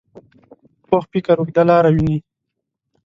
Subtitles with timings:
[0.87, 2.17] پوخ فکر اوږده لاره ویني